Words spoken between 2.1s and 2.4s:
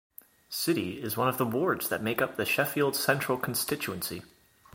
up